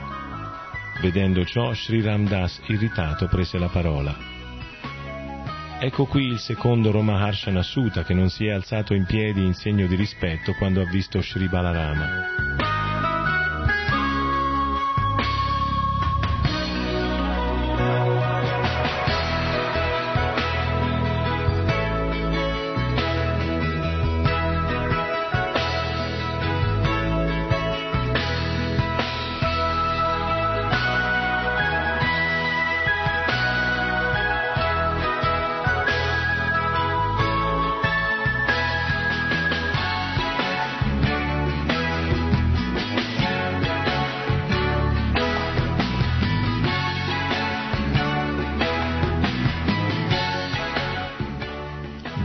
Vedendo 1.01 1.43
ciò, 1.43 1.73
Sri 1.73 2.03
Ramdas 2.03 2.61
irritato 2.67 3.27
prese 3.27 3.57
la 3.57 3.67
parola. 3.67 4.15
Ecco 5.79 6.05
qui 6.05 6.25
il 6.27 6.37
secondo 6.37 6.91
Romaharshana 6.91 7.63
Sutta 7.63 8.03
che 8.03 8.13
non 8.13 8.29
si 8.29 8.45
è 8.45 8.51
alzato 8.51 8.93
in 8.93 9.05
piedi 9.05 9.43
in 9.43 9.55
segno 9.55 9.87
di 9.87 9.95
rispetto 9.95 10.53
quando 10.53 10.81
ha 10.81 10.85
visto 10.85 11.19
Sri 11.19 11.47
Balarama. 11.47 12.68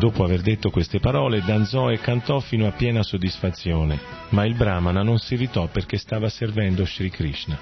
Dopo 0.05 0.23
aver 0.23 0.43
detto 0.43 0.69
queste 0.69 1.01
parole, 1.01 1.41
danzò 1.41 1.91
e 1.91 1.99
cantò 1.99 2.39
fino 2.39 2.67
a 2.67 2.73
piena 2.73 3.03
soddisfazione, 3.03 3.99
ma 4.33 4.45
il 4.45 4.55
Brahmana 4.55 5.03
non 5.03 5.17
si 5.17 5.33
irritò 5.33 5.67
perché 5.69 5.97
stava 5.97 6.29
servendo 6.29 6.85
Sri 6.85 7.09
Krishna. 7.09 7.59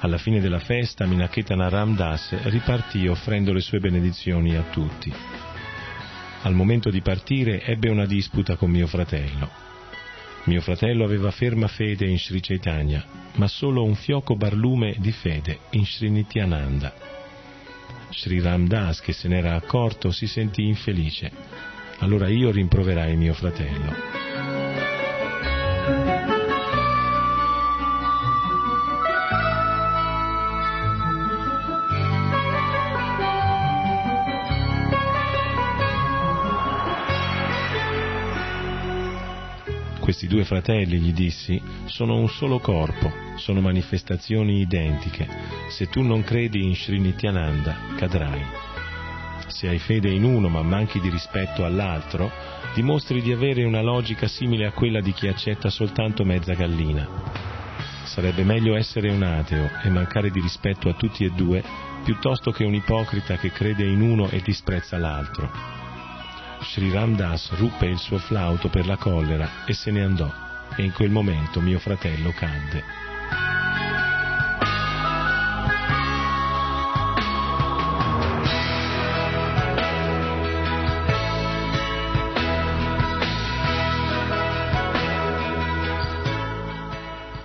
Alla 0.00 0.18
fine 0.18 0.38
della 0.38 0.58
festa, 0.58 1.06
Minaketana 1.06 1.70
Ramdas 1.70 2.36
ripartì 2.42 3.06
offrendo 3.06 3.54
le 3.54 3.60
sue 3.60 3.80
benedizioni 3.80 4.54
a 4.54 4.64
tutti. 4.64 5.10
Al 6.42 6.52
momento 6.52 6.90
di 6.90 7.00
partire 7.00 7.62
ebbe 7.62 7.88
una 7.88 8.04
disputa 8.04 8.56
con 8.56 8.70
mio 8.70 8.86
fratello. 8.86 9.48
Mio 10.44 10.60
fratello 10.60 11.04
aveva 11.04 11.30
ferma 11.30 11.68
fede 11.68 12.04
in 12.04 12.18
Sri 12.18 12.40
Chaitanya, 12.40 13.02
ma 13.36 13.48
solo 13.48 13.82
un 13.82 13.94
fioco 13.94 14.36
barlume 14.36 14.94
di 14.98 15.10
fede 15.10 15.60
in 15.70 15.86
Sri 15.86 16.10
Nityananda 16.10 17.11
Sri 18.12 18.40
Ramdas, 18.40 19.00
che 19.00 19.12
se 19.12 19.28
n'era 19.28 19.54
accorto, 19.54 20.10
si 20.10 20.26
sentì 20.26 20.66
infelice. 20.66 21.30
Allora 21.98 22.28
io 22.28 22.50
rimproverai 22.50 23.16
mio 23.16 23.32
fratello. 23.32 23.92
Questi 40.12 40.28
due 40.28 40.44
fratelli, 40.44 40.98
gli 40.98 41.14
dissi, 41.14 41.58
sono 41.86 42.16
un 42.16 42.28
solo 42.28 42.58
corpo, 42.58 43.10
sono 43.36 43.62
manifestazioni 43.62 44.60
identiche. 44.60 45.26
Se 45.70 45.88
tu 45.88 46.02
non 46.02 46.22
credi 46.22 46.62
in 46.62 46.76
Sri 46.76 46.98
Nityananda, 47.00 47.94
cadrai. 47.96 48.44
Se 49.46 49.68
hai 49.68 49.78
fede 49.78 50.10
in 50.10 50.24
uno 50.24 50.48
ma 50.48 50.60
manchi 50.60 51.00
di 51.00 51.08
rispetto 51.08 51.64
all'altro, 51.64 52.30
dimostri 52.74 53.22
di 53.22 53.32
avere 53.32 53.64
una 53.64 53.80
logica 53.80 54.28
simile 54.28 54.66
a 54.66 54.72
quella 54.72 55.00
di 55.00 55.12
chi 55.12 55.28
accetta 55.28 55.70
soltanto 55.70 56.26
mezza 56.26 56.52
gallina. 56.52 57.08
Sarebbe 58.04 58.44
meglio 58.44 58.76
essere 58.76 59.08
un 59.08 59.22
ateo 59.22 59.70
e 59.82 59.88
mancare 59.88 60.28
di 60.28 60.42
rispetto 60.42 60.90
a 60.90 60.94
tutti 60.94 61.24
e 61.24 61.30
due, 61.30 61.64
piuttosto 62.04 62.50
che 62.50 62.64
un 62.64 62.74
ipocrita 62.74 63.38
che 63.38 63.50
crede 63.50 63.86
in 63.86 64.02
uno 64.02 64.28
e 64.28 64.42
disprezza 64.42 64.98
l'altro. 64.98 65.81
Sri 66.62 66.90
Ramdas 66.90 67.50
ruppe 67.52 67.86
il 67.86 67.98
suo 67.98 68.18
flauto 68.18 68.68
per 68.68 68.86
la 68.86 68.96
collera 68.96 69.64
e 69.66 69.74
se 69.74 69.90
ne 69.90 70.02
andò, 70.02 70.32
e 70.76 70.82
in 70.82 70.92
quel 70.92 71.10
momento 71.10 71.60
mio 71.60 71.78
fratello 71.78 72.30
cadde. 72.32 72.82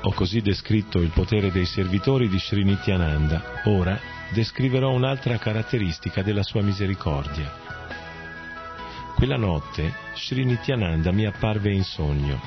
Ho 0.02 0.14
così 0.14 0.42
descritto 0.42 1.00
il 1.00 1.10
potere 1.10 1.52
dei 1.52 1.66
servitori 1.66 2.30
di 2.30 2.40
Sri 2.40 2.64
Nityananda, 2.64 3.62
ora 3.66 4.00
descriverò 4.32 4.92
un'altra 4.92 5.38
caratteristica 5.38 6.22
della 6.22 6.44
sua 6.44 6.62
misericordia. 6.62 7.67
Quella 9.18 9.36
notte 9.36 9.96
Sri 10.14 10.46
Nityananda 10.46 11.12
mi 11.12 11.26
apparve 11.26 11.74
in 11.74 11.84
sogno, 11.84 12.40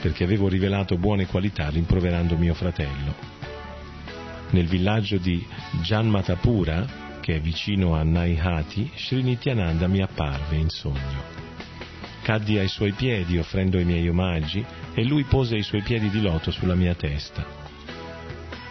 perché 0.00 0.22
avevo 0.22 0.46
rivelato 0.46 0.96
buone 0.98 1.26
qualità 1.26 1.68
rimproverando 1.68 2.36
mio 2.36 2.54
fratello. 2.54 3.12
Nel 4.50 4.68
villaggio 4.68 5.18
di 5.18 5.44
Janmatapura, 5.82 7.18
che 7.20 7.34
è 7.34 7.40
vicino 7.40 7.96
a 7.96 8.04
Naihati, 8.04 8.92
Sri 8.94 9.20
Nityananda 9.20 9.88
mi 9.88 10.00
apparve 10.00 10.54
in 10.54 10.68
sogno. 10.68 11.24
Caddi 12.22 12.56
ai 12.56 12.68
suoi 12.68 12.92
piedi 12.92 13.36
offrendo 13.38 13.80
i 13.80 13.84
miei 13.84 14.08
omaggi 14.08 14.64
e 14.94 15.02
lui 15.02 15.24
pose 15.24 15.56
i 15.56 15.64
suoi 15.64 15.82
piedi 15.82 16.08
di 16.08 16.20
loto 16.20 16.52
sulla 16.52 16.76
mia 16.76 16.94
testa. 16.94 17.44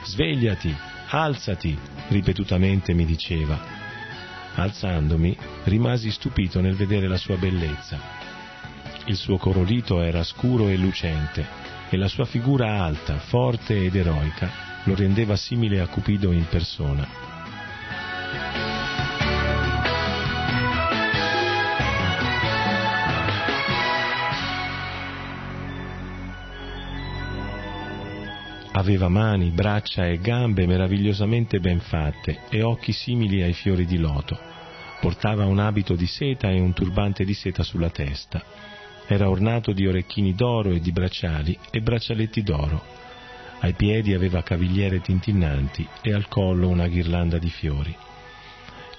Svegliati, 0.03 0.73
alzati, 1.09 1.77
ripetutamente 2.07 2.93
mi 2.93 3.03
diceva, 3.03 3.83
Alzandomi, 4.55 5.35
rimasi 5.65 6.11
stupito 6.11 6.61
nel 6.61 6.75
vedere 6.75 7.07
la 7.07 7.17
sua 7.17 7.37
bellezza. 7.37 7.99
Il 9.05 9.15
suo 9.15 9.37
colorito 9.37 10.01
era 10.01 10.23
scuro 10.23 10.67
e 10.67 10.77
lucente, 10.77 11.45
e 11.89 11.97
la 11.97 12.07
sua 12.07 12.25
figura 12.25 12.81
alta, 12.81 13.17
forte 13.19 13.85
ed 13.85 13.95
eroica 13.95 14.49
lo 14.85 14.95
rendeva 14.95 15.35
simile 15.35 15.79
a 15.79 15.87
Cupido 15.87 16.31
in 16.31 16.47
persona. 16.47 17.07
Aveva 28.71 29.07
mani, 29.07 29.51
braccia 29.51 30.05
e 30.05 30.17
gambe 30.17 30.67
meravigliosamente 30.67 31.59
ben 31.59 31.79
fatte 31.79 32.41
e 32.49 32.61
occhi 32.61 32.91
simili 32.91 33.41
ai 33.41 33.53
fiori 33.53 33.85
di 33.85 33.97
loto. 33.97 34.54
Portava 35.05 35.45
un 35.45 35.59
abito 35.59 35.93
di 35.93 36.07
seta 36.07 36.49
e 36.49 36.59
un 36.59 36.73
turbante 36.73 37.25
di 37.25 37.35
seta 37.35 37.61
sulla 37.61 37.91
testa. 37.91 38.43
Era 39.05 39.29
ornato 39.29 39.71
di 39.71 39.85
orecchini 39.85 40.33
d'oro 40.33 40.71
e 40.71 40.79
di 40.79 40.91
bracciali 40.91 41.55
e 41.69 41.79
braccialetti 41.79 42.41
d'oro. 42.41 42.83
Ai 43.59 43.73
piedi 43.73 44.15
aveva 44.15 44.41
cavigliere 44.41 45.01
tintinnanti 45.01 45.87
e 46.01 46.11
al 46.11 46.27
collo 46.27 46.69
una 46.69 46.87
ghirlanda 46.87 47.37
di 47.37 47.51
fiori. 47.51 47.95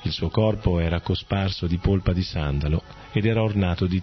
Il 0.03 0.13
suo 0.13 0.29
corpo 0.29 0.79
era 0.79 1.01
cosparso 1.01 1.67
di 1.67 1.79
polpa 1.79 2.13
di 2.13 2.23
sandalo 2.23 2.85
ed 3.11 3.25
era 3.25 3.43
ornato 3.43 3.87
di 3.87 4.01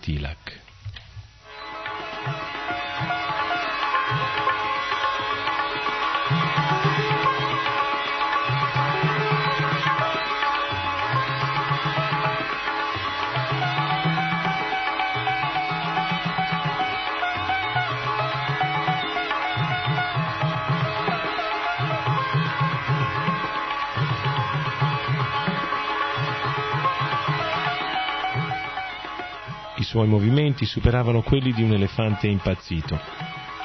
tilak. 29.84 29.91
suoi 29.93 30.08
movimenti 30.08 30.65
superavano 30.65 31.22
quelli 31.22 31.52
di 31.52 31.62
un 31.62 31.74
elefante 31.74 32.28
impazzito. 32.28 33.00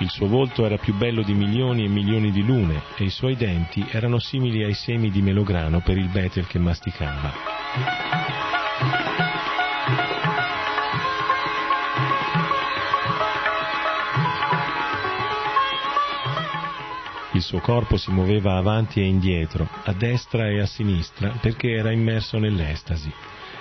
Il 0.00 0.11
suo 0.11 0.28
volto 0.28 0.64
era 0.64 0.76
più 0.76 0.94
bello 0.94 1.22
di 1.22 1.35
milioni 1.35 1.85
e 1.85 1.88
milioni 1.88 2.31
di 2.31 2.44
lune 2.44 2.83
e 2.96 3.04
i 3.04 3.11
suoi 3.11 3.35
denti 3.35 3.85
erano 3.90 4.18
simili 4.18 4.62
ai 4.62 4.74
semi 4.74 5.11
di 5.11 5.22
melograno 5.22 5.81
per 5.81 5.96
il 5.96 6.09
betel 6.09 6.46
che 6.46 6.59
masticava. 6.59 7.33
Il 17.33 17.42
suo 17.42 17.61
corpo 17.61 17.96
si 17.96 18.11
muoveva 18.11 18.57
avanti 18.57 19.00
e 19.00 19.04
indietro, 19.04 19.68
a 19.85 19.92
destra 19.92 20.48
e 20.48 20.61
a 20.61 20.66
sinistra, 20.66 21.38
perché 21.40 21.70
era 21.70 21.92
immerso 21.92 22.38
nell'estasi 22.38 23.12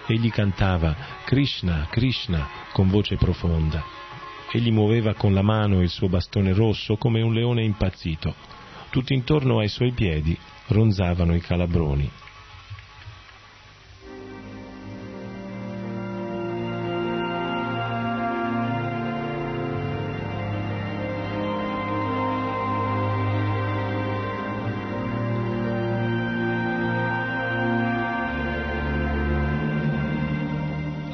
egli 0.08 0.30
cantava 0.30 0.96
Krishna, 1.26 1.88
Krishna 1.90 2.48
con 2.72 2.90
voce 2.90 3.16
profonda. 3.16 3.84
egli 4.52 4.72
muoveva 4.72 5.14
con 5.14 5.34
la 5.34 5.42
mano 5.42 5.82
il 5.82 5.90
suo 5.90 6.08
bastone 6.08 6.54
rosso 6.54 6.96
come 6.96 7.22
un 7.22 7.34
leone 7.34 7.64
impazzito. 7.64 8.34
Tutto 8.90 9.14
intorno 9.14 9.60
ai 9.60 9.68
suoi 9.68 9.92
piedi 9.92 10.38
ronzavano 10.68 11.36
i 11.36 11.42
calabroni. 11.42 12.10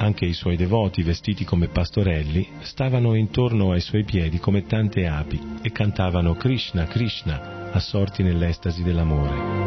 Anche 0.04 0.26
i 0.26 0.34
suoi 0.34 0.56
devoti, 0.56 1.02
vestiti 1.02 1.46
come 1.46 1.68
pastorelli, 1.68 2.46
stavano 2.60 3.14
intorno 3.14 3.72
ai 3.72 3.80
suoi 3.80 4.04
piedi 4.04 4.38
come 4.38 4.66
tante 4.66 5.06
api 5.06 5.40
e 5.62 5.72
cantavano 5.72 6.34
Krishna, 6.34 6.84
Krishna, 6.84 7.70
assorti 7.72 8.22
nell'estasi 8.22 8.82
dell'amore. 8.82 9.62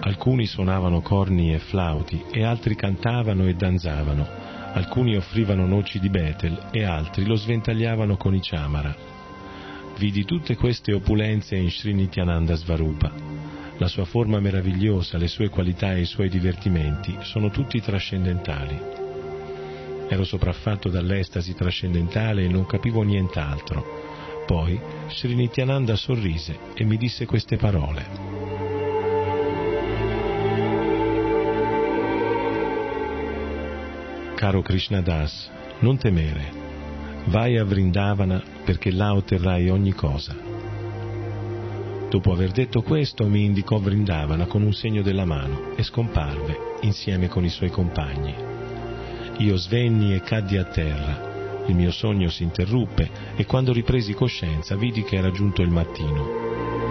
Alcuni 0.00 0.46
suonavano 0.46 1.02
corni 1.02 1.54
e 1.54 1.60
flauti 1.60 2.20
e 2.32 2.42
altri 2.42 2.74
cantavano 2.74 3.46
e 3.46 3.54
danzavano, 3.54 4.43
alcuni 4.74 5.16
offrivano 5.16 5.66
noci 5.66 5.98
di 5.98 6.08
Betel 6.08 6.68
e 6.70 6.84
altri 6.84 7.26
lo 7.26 7.34
sventagliavano 7.34 8.16
con 8.16 8.34
i 8.34 8.42
ciamara 8.42 9.12
vidi 9.98 10.24
tutte 10.24 10.56
queste 10.56 10.92
opulenze 10.92 11.56
in 11.56 11.70
Sri 11.70 11.92
Nityananda 11.92 12.56
Svarupa. 12.56 13.12
La 13.78 13.88
sua 13.88 14.04
forma 14.04 14.40
meravigliosa, 14.40 15.18
le 15.18 15.28
sue 15.28 15.48
qualità 15.48 15.94
e 15.94 16.00
i 16.00 16.06
suoi 16.06 16.28
divertimenti 16.28 17.16
sono 17.20 17.50
tutti 17.50 17.80
trascendentali. 17.80 18.80
Ero 20.08 20.24
sopraffatto 20.24 20.88
dall'estasi 20.88 21.54
trascendentale 21.54 22.44
e 22.44 22.48
non 22.48 22.66
capivo 22.66 23.02
nient'altro. 23.02 24.42
Poi 24.46 24.78
Sri 25.08 25.34
Nityananda 25.34 25.96
sorrise 25.96 26.58
e 26.74 26.84
mi 26.84 26.96
disse 26.96 27.24
queste 27.26 27.56
parole. 27.56 28.43
Caro 34.44 34.60
Krishnadas, 34.60 35.50
non 35.78 35.96
temere, 35.96 36.52
vai 37.28 37.56
a 37.56 37.64
Vrindavana 37.64 38.42
perché 38.62 38.90
là 38.90 39.14
otterrai 39.14 39.70
ogni 39.70 39.94
cosa. 39.94 40.36
Dopo 42.10 42.30
aver 42.30 42.50
detto 42.50 42.82
questo 42.82 43.26
mi 43.26 43.42
indicò 43.46 43.78
Vrindavana 43.78 44.44
con 44.44 44.60
un 44.60 44.74
segno 44.74 45.00
della 45.00 45.24
mano 45.24 45.74
e 45.76 45.82
scomparve 45.82 46.76
insieme 46.82 47.28
con 47.28 47.42
i 47.42 47.48
suoi 47.48 47.70
compagni. 47.70 48.34
Io 49.38 49.56
svenni 49.56 50.12
e 50.12 50.20
caddi 50.20 50.58
a 50.58 50.64
terra. 50.64 51.64
Il 51.66 51.74
mio 51.74 51.90
sogno 51.90 52.28
si 52.28 52.42
interruppe 52.42 53.08
e 53.36 53.46
quando 53.46 53.72
ripresi 53.72 54.12
coscienza 54.12 54.76
vidi 54.76 55.04
che 55.04 55.16
era 55.16 55.30
giunto 55.30 55.62
il 55.62 55.70
mattino. 55.70 56.83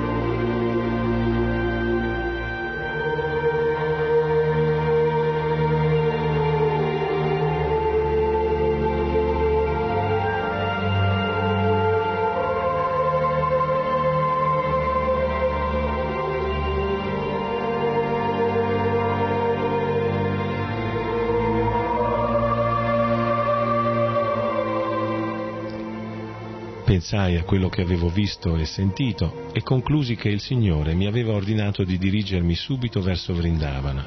Pensai 27.03 27.35
a 27.35 27.43
quello 27.43 27.67
che 27.67 27.81
avevo 27.81 28.07
visto 28.07 28.55
e 28.55 28.63
sentito 28.63 29.49
e 29.51 29.61
conclusi 29.61 30.15
che 30.15 30.29
il 30.29 30.39
Signore 30.39 30.93
mi 30.93 31.05
aveva 31.05 31.33
ordinato 31.33 31.83
di 31.83 31.97
dirigermi 31.97 32.55
subito 32.55 33.01
verso 33.01 33.33
Vrindavana. 33.33 34.05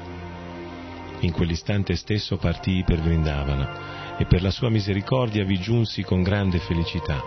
In 1.20 1.30
quell'istante 1.30 1.94
stesso 1.94 2.38
partii 2.38 2.84
per 2.84 3.02
Vrindavana 3.02 4.16
e 4.16 4.24
per 4.24 4.40
la 4.40 4.50
sua 4.50 4.70
misericordia 4.70 5.44
vi 5.44 5.60
giunsi 5.60 6.02
con 6.04 6.22
grande 6.22 6.58
felicità. 6.58 7.22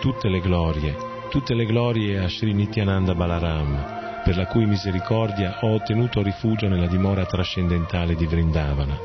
Tutte 0.00 0.28
le 0.28 0.40
glorie, 0.40 0.96
tutte 1.30 1.54
le 1.54 1.66
glorie 1.66 2.18
a 2.18 2.28
Sri 2.28 2.52
Nityananda 2.52 3.14
Balaram, 3.14 4.22
per 4.24 4.36
la 4.36 4.46
cui 4.46 4.66
misericordia 4.66 5.56
ho 5.60 5.74
ottenuto 5.74 6.20
rifugio 6.20 6.66
nella 6.66 6.88
dimora 6.88 7.24
trascendentale 7.24 8.16
di 8.16 8.26
Vrindavana. 8.26 8.98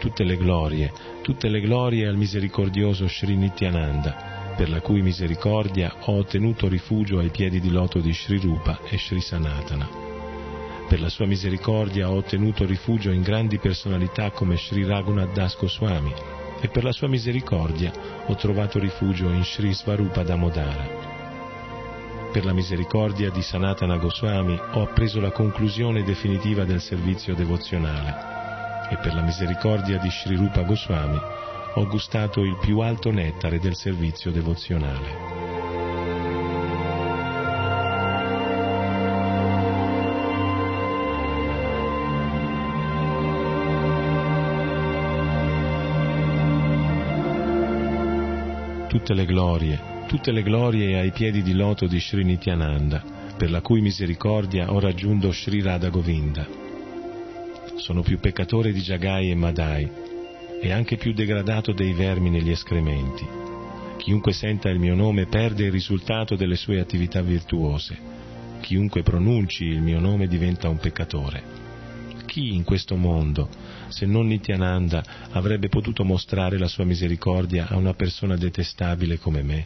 Tutte 0.00 0.24
le 0.24 0.36
glorie, 0.36 0.92
tutte 1.22 1.48
le 1.48 1.60
glorie 1.60 2.08
al 2.08 2.16
misericordioso 2.16 3.06
Sri 3.06 3.36
Nityananda, 3.36 4.35
per 4.56 4.70
la 4.70 4.80
cui 4.80 5.02
misericordia 5.02 5.94
ho 6.00 6.16
ottenuto 6.16 6.66
rifugio 6.66 7.18
ai 7.18 7.28
piedi 7.28 7.60
di 7.60 7.70
loto 7.70 7.98
di 7.98 8.14
Sri 8.14 8.38
Rupa 8.38 8.80
e 8.88 8.96
Sri 8.96 9.20
Sanatana. 9.20 9.86
Per 10.88 10.98
la 10.98 11.10
sua 11.10 11.26
misericordia 11.26 12.08
ho 12.08 12.14
ottenuto 12.14 12.64
rifugio 12.64 13.10
in 13.10 13.20
grandi 13.20 13.58
personalità 13.58 14.30
come 14.30 14.56
Sri 14.56 14.84
Raghunath 14.84 15.34
Das 15.34 15.58
Goswami 15.58 16.12
e 16.60 16.68
per 16.68 16.84
la 16.84 16.92
sua 16.92 17.06
misericordia 17.06 17.92
ho 18.24 18.34
trovato 18.34 18.78
rifugio 18.78 19.28
in 19.28 19.44
Sri 19.44 19.74
Svarupa 19.74 20.22
Damodara. 20.22 21.04
Per 22.32 22.44
la 22.44 22.54
misericordia 22.54 23.30
di 23.30 23.42
Sanatana 23.42 23.98
Goswami 23.98 24.58
ho 24.72 24.82
appreso 24.82 25.20
la 25.20 25.32
conclusione 25.32 26.02
definitiva 26.02 26.64
del 26.64 26.80
servizio 26.80 27.34
devozionale 27.34 28.88
e 28.88 28.96
per 28.96 29.12
la 29.12 29.22
misericordia 29.22 29.98
di 29.98 30.08
Sri 30.10 30.34
Rupa 30.34 30.62
Goswami 30.62 31.20
ho 31.78 31.86
gustato 31.86 32.42
il 32.42 32.56
più 32.56 32.78
alto 32.78 33.10
nettare 33.10 33.58
del 33.58 33.76
servizio 33.76 34.30
devozionale. 34.30 35.34
Tutte 48.88 49.12
le 49.12 49.26
glorie, 49.26 49.78
tutte 50.06 50.32
le 50.32 50.42
glorie 50.42 50.98
ai 50.98 51.12
piedi 51.12 51.42
di 51.42 51.52
loto 51.52 51.86
di 51.86 52.00
Sri 52.00 52.24
Nityananda, 52.24 53.04
per 53.36 53.50
la 53.50 53.60
cui 53.60 53.82
misericordia 53.82 54.72
ho 54.72 54.80
raggiunto 54.80 55.30
Sri 55.30 55.60
Radha 55.60 55.90
Govinda. 55.90 56.46
Sono 57.74 58.00
più 58.00 58.18
peccatore 58.18 58.72
di 58.72 58.80
Jagai 58.80 59.30
e 59.30 59.34
Madai, 59.34 60.04
e 60.60 60.72
anche 60.72 60.96
più 60.96 61.12
degradato 61.12 61.72
dei 61.72 61.92
vermi 61.92 62.30
negli 62.30 62.50
escrementi. 62.50 63.26
Chiunque 63.96 64.32
senta 64.32 64.68
il 64.68 64.78
mio 64.78 64.94
nome 64.94 65.26
perde 65.26 65.64
il 65.64 65.72
risultato 65.72 66.36
delle 66.36 66.56
sue 66.56 66.80
attività 66.80 67.22
virtuose. 67.22 67.98
Chiunque 68.60 69.02
pronunci 69.02 69.64
il 69.64 69.80
mio 69.80 69.98
nome 69.98 70.26
diventa 70.26 70.68
un 70.68 70.78
peccatore. 70.78 71.42
Chi 72.26 72.54
in 72.54 72.64
questo 72.64 72.96
mondo, 72.96 73.48
se 73.88 74.06
non 74.06 74.26
Nityananda, 74.26 75.02
avrebbe 75.30 75.68
potuto 75.68 76.04
mostrare 76.04 76.58
la 76.58 76.68
sua 76.68 76.84
misericordia 76.84 77.68
a 77.68 77.76
una 77.76 77.94
persona 77.94 78.36
detestabile 78.36 79.18
come 79.18 79.42
me? 79.42 79.64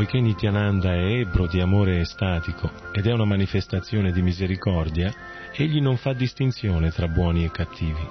Poiché 0.00 0.18
Nityananda 0.18 0.94
è 0.94 1.12
ebro 1.18 1.46
di 1.46 1.60
amore 1.60 2.00
estatico 2.00 2.70
ed 2.90 3.06
è 3.06 3.12
una 3.12 3.26
manifestazione 3.26 4.12
di 4.12 4.22
misericordia, 4.22 5.12
egli 5.52 5.78
non 5.78 5.98
fa 5.98 6.14
distinzione 6.14 6.90
tra 6.90 7.06
buoni 7.06 7.44
e 7.44 7.50
cattivi. 7.50 8.08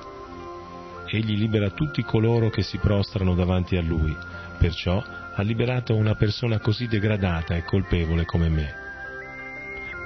Egli 1.08 1.36
libera 1.36 1.71
tutti 1.71 2.04
coloro 2.04 2.52
che 2.52 2.62
si 2.62 2.78
prostrano 2.78 3.34
davanti 3.34 3.75
a 3.75 3.82
lui, 3.82 4.15
perciò 4.60 5.04
ha 5.34 5.41
liberato 5.41 5.95
una 5.95 6.13
persona 6.13 6.60
così 6.60 6.86
degradata 6.86 7.56
e 7.56 7.63
colpevole 7.63 8.23
come 8.23 8.49
me. 8.49 8.73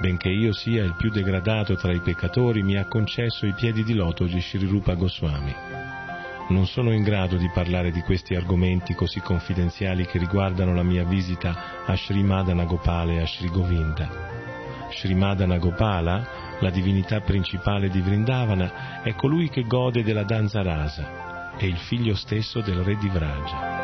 Benché 0.00 0.30
io 0.30 0.54
sia 0.54 0.82
il 0.82 0.94
più 0.96 1.10
degradato 1.10 1.74
tra 1.74 1.92
i 1.92 2.00
peccatori, 2.00 2.62
mi 2.62 2.78
ha 2.78 2.86
concesso 2.86 3.44
i 3.44 3.52
piedi 3.52 3.84
di 3.84 3.92
loto 3.92 4.24
di 4.24 4.40
Sri 4.40 4.64
Rupa 4.64 4.94
Goswami 4.94 6.03
non 6.48 6.66
sono 6.66 6.92
in 6.92 7.02
grado 7.02 7.36
di 7.36 7.48
parlare 7.48 7.90
di 7.90 8.00
questi 8.02 8.34
argomenti 8.34 8.94
così 8.94 9.20
confidenziali 9.20 10.04
che 10.04 10.18
riguardano 10.18 10.74
la 10.74 10.82
mia 10.82 11.04
visita 11.04 11.84
a 11.86 11.96
Sri 11.96 12.22
Gopala 12.22 13.12
e 13.12 13.20
a 13.20 13.26
Sri 13.26 13.48
Govinda. 13.48 14.88
Sri 14.90 15.14
Gopala, 15.58 16.58
la 16.60 16.70
divinità 16.70 17.20
principale 17.20 17.88
di 17.88 18.00
Vrindavana, 18.00 19.02
è 19.02 19.14
colui 19.14 19.48
che 19.48 19.62
gode 19.62 20.02
della 20.02 20.24
danza 20.24 20.62
rasa, 20.62 21.56
è 21.56 21.64
il 21.64 21.76
figlio 21.76 22.14
stesso 22.14 22.60
del 22.60 22.78
re 22.78 22.96
di 22.96 23.08
Vraja. 23.08 23.82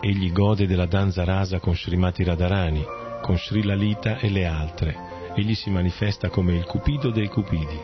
Egli 0.00 0.32
gode 0.32 0.66
della 0.66 0.86
danza 0.86 1.22
rasa 1.22 1.60
con 1.60 1.76
Srimati 1.76 2.24
Radharani, 2.24 2.84
con 3.22 3.38
Sri 3.38 3.62
Lalita 3.62 4.18
e 4.18 4.28
le 4.28 4.44
altre. 4.44 4.94
Egli 5.34 5.54
si 5.54 5.70
manifesta 5.70 6.28
come 6.28 6.54
il 6.54 6.64
cupido 6.64 7.10
dei 7.10 7.28
cupidi. 7.28 7.80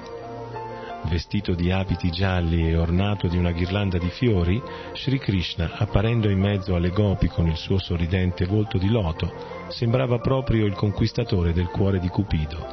Vestito 1.08 1.54
di 1.54 1.70
abiti 1.70 2.10
gialli 2.10 2.68
e 2.68 2.76
ornato 2.76 3.28
di 3.28 3.38
una 3.38 3.52
ghirlanda 3.52 3.96
di 3.96 4.10
fiori, 4.10 4.60
Sri 4.92 5.18
Krishna, 5.18 5.70
apparendo 5.76 6.28
in 6.28 6.38
mezzo 6.38 6.74
alle 6.74 6.90
gopi 6.90 7.28
con 7.28 7.46
il 7.46 7.56
suo 7.56 7.78
sorridente 7.78 8.44
volto 8.44 8.76
di 8.76 8.90
loto, 8.90 9.32
sembrava 9.68 10.18
proprio 10.18 10.66
il 10.66 10.74
conquistatore 10.74 11.54
del 11.54 11.68
cuore 11.68 12.00
di 12.00 12.08
Cupido. 12.08 12.66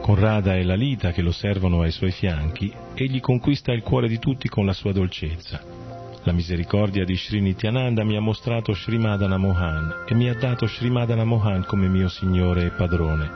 Con 0.00 0.14
Radha 0.14 0.54
e 0.54 0.64
Lalita 0.64 1.10
che 1.10 1.20
lo 1.20 1.32
servono 1.32 1.82
ai 1.82 1.90
suoi 1.90 2.12
fianchi, 2.12 2.72
egli 2.94 3.20
conquista 3.20 3.72
il 3.72 3.82
cuore 3.82 4.08
di 4.08 4.18
tutti 4.18 4.48
con 4.48 4.64
la 4.64 4.72
sua 4.72 4.92
dolcezza. 4.92 5.89
La 6.24 6.32
misericordia 6.32 7.06
di 7.06 7.16
Sri 7.16 7.40
Nityananda 7.40 8.04
mi 8.04 8.14
ha 8.14 8.20
mostrato 8.20 8.74
Srimadana 8.74 9.38
Mohan 9.38 10.04
e 10.06 10.14
mi 10.14 10.28
ha 10.28 10.34
dato 10.34 10.66
Srimadana 10.66 11.24
Mohan 11.24 11.64
come 11.64 11.88
mio 11.88 12.08
signore 12.08 12.66
e 12.66 12.70
padrone. 12.70 13.30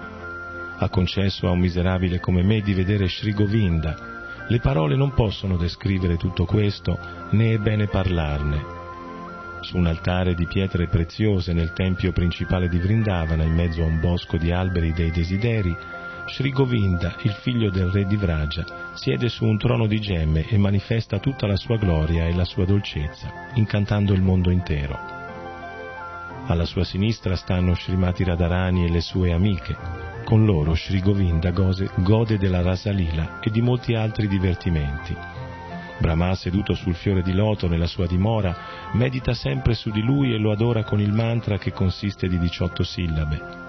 Ha 0.77 0.89
concesso 0.91 1.49
a 1.49 1.53
un 1.53 1.61
miserabile 1.61 2.21
come 2.21 2.43
me 2.43 2.61
di 2.61 2.75
vedere 2.75 3.09
Sri 3.09 3.33
Govinda. 3.33 4.45
Le 4.49 4.61
parole 4.61 4.97
non 4.97 5.15
possono 5.15 5.57
descrivere 5.57 6.19
tutto 6.19 6.45
questo, 6.45 6.99
né 7.31 7.55
è 7.55 7.59
bene 7.59 7.87
parlarne. 7.87 8.63
Su 9.61 9.79
un 9.79 9.87
altare 9.87 10.35
di 10.35 10.47
pietre 10.47 10.87
preziose 10.87 11.55
nel 11.55 11.73
tempio 11.73 12.13
principale 12.13 12.69
di 12.69 12.77
Vrindavana, 12.77 13.45
in 13.45 13.55
mezzo 13.55 13.83
a 13.83 13.87
un 13.87 13.99
bosco 13.99 14.37
di 14.37 14.53
alberi 14.53 14.93
dei 14.93 15.11
desideri, 15.11 15.75
Sri 16.27 16.51
Govinda, 16.51 17.17
il 17.23 17.33
figlio 17.33 17.71
del 17.71 17.89
re 17.89 18.07
di 18.07 18.17
Vraja, 18.17 18.65
siede 18.95 19.29
su 19.29 19.45
un 19.45 19.59
trono 19.59 19.87
di 19.87 20.01
gemme 20.01 20.49
e 20.49 20.57
manifesta 20.57 21.19
tutta 21.19 21.47
la 21.47 21.57
sua 21.57 21.77
gloria 21.77 22.27
e 22.27 22.35
la 22.35 22.45
sua 22.45 22.65
dolcezza, 22.65 23.51
incantando 23.55 24.13
il 24.15 24.23
mondo 24.23 24.51
intero. 24.51 24.99
Alla 26.47 26.65
sua 26.65 26.83
sinistra 26.83 27.37
stanno 27.37 27.75
Srimati 27.75 28.25
Radharani 28.25 28.87
e 28.87 28.91
le 28.91 29.01
sue 29.01 29.33
amiche. 29.33 29.77
Con 30.25 30.45
loro 30.45 30.75
Sri 30.75 31.01
Govinda 31.01 31.51
gode 31.51 32.39
della 32.39 32.63
Rasalila 32.63 33.41
e 33.41 33.51
di 33.51 33.61
molti 33.61 33.95
altri 33.95 34.27
divertimenti. 34.27 35.15
Brahma, 35.99 36.35
seduto 36.35 36.75
sul 36.75 36.95
fiore 36.95 37.23
di 37.23 37.33
loto 37.33 37.69
nella 37.69 37.87
sua 37.87 38.07
dimora, 38.07 38.91
medita 38.95 39.35
sempre 39.35 39.75
su 39.75 39.91
di 39.91 40.03
lui 40.03 40.35
e 40.35 40.39
lo 40.39 40.51
adora 40.51 40.85
con 40.85 41.01
il 41.01 41.13
mantra 41.13 41.59
che 41.59 41.73
consiste 41.73 42.29
di 42.29 42.39
18 42.39 42.83
sillabe. 42.83 43.64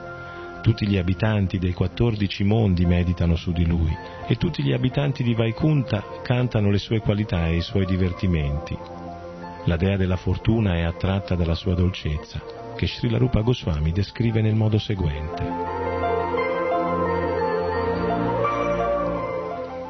Tutti 0.66 0.88
gli 0.88 0.98
abitanti 0.98 1.60
dei 1.60 1.74
14 1.74 2.44
mondi 2.44 2.88
meditano 2.88 3.36
su 3.36 3.52
di 3.52 3.68
lui 3.68 3.96
e 4.26 4.36
tutti 4.36 4.64
gli 4.64 4.72
abitanti 4.72 5.22
di 5.22 5.36
Vaikunta 5.36 6.04
cantano 6.24 6.72
le 6.72 6.80
sue 6.80 7.02
qualità 7.02 7.46
e 7.46 7.58
i 7.58 7.62
suoi 7.62 7.86
divertimenti. 7.86 8.76
La 9.66 9.76
dea 9.76 9.96
della 9.96 10.16
fortuna 10.16 10.74
è 10.74 10.82
attratta 10.82 11.36
dalla 11.36 11.54
sua 11.54 11.76
dolcezza, 11.76 12.42
che 12.76 12.88
Srila 12.88 13.20
Rupa 13.20 13.42
Goswami 13.42 13.92
descrive 13.92 14.42
nel 14.42 14.56
modo 14.56 14.80
seguente. 14.80 15.44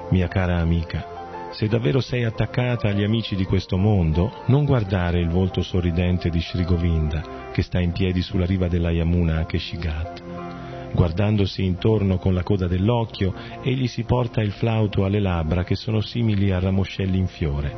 Mia 0.10 0.28
cara 0.28 0.58
amica, 0.58 1.52
se 1.52 1.70
davvero 1.70 2.02
sei 2.02 2.26
attaccata 2.26 2.90
agli 2.90 3.04
amici 3.06 3.38
di 3.38 3.46
questo 3.46 3.78
mondo, 3.78 4.44
non 4.48 4.66
guardare 4.66 5.22
il 5.22 5.30
volto 5.30 5.62
sorridente 5.62 6.28
di 6.30 6.42
Sri 6.42 6.66
Govinda, 6.66 7.50
che 7.54 7.62
sta 7.62 7.80
in 7.80 7.94
piedi 7.94 8.22
sulla 8.22 8.46
riva 8.46 8.68
della 8.68 8.92
Yamuna 8.92 9.40
a 9.40 9.46
Keshigat 9.46 10.25
Guardandosi 10.96 11.62
intorno 11.62 12.18
con 12.18 12.34
la 12.34 12.42
coda 12.42 12.68
dell'occhio, 12.68 13.34
egli 13.62 13.86
si 13.86 14.04
porta 14.04 14.42
il 14.42 14.54
flauto 14.54 15.04
alle 15.04 15.20
labbra 15.20 15.66
che 15.66 15.76
sono 15.76 16.00
simili 16.00 16.52
a 16.52 16.60
ramoscelli 16.60 17.18
in 17.18 17.28
fiore. 17.28 17.76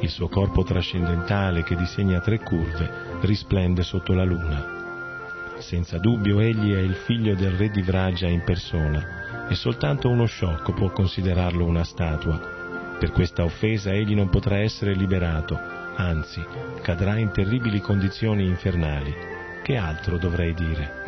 Il 0.00 0.08
suo 0.08 0.28
corpo 0.28 0.62
trascendentale, 0.62 1.62
che 1.62 1.76
disegna 1.76 2.18
tre 2.20 2.38
curve, 2.38 3.18
risplende 3.20 3.82
sotto 3.82 4.14
la 4.14 4.24
luna. 4.24 5.54
Senza 5.58 5.98
dubbio 5.98 6.40
egli 6.40 6.72
è 6.72 6.78
il 6.78 6.94
figlio 6.94 7.34
del 7.34 7.52
re 7.52 7.68
di 7.68 7.82
Vragia 7.82 8.26
in 8.26 8.42
persona, 8.42 9.48
e 9.48 9.54
soltanto 9.54 10.08
uno 10.08 10.24
sciocco 10.24 10.72
può 10.72 10.90
considerarlo 10.90 11.62
una 11.62 11.84
statua. 11.84 12.96
Per 12.98 13.12
questa 13.12 13.44
offesa 13.44 13.92
egli 13.92 14.14
non 14.14 14.30
potrà 14.30 14.56
essere 14.60 14.94
liberato, 14.94 15.60
anzi 15.96 16.42
cadrà 16.80 17.18
in 17.18 17.30
terribili 17.32 17.80
condizioni 17.80 18.46
infernali. 18.46 19.14
Che 19.62 19.76
altro 19.76 20.16
dovrei 20.16 20.54
dire? 20.54 21.05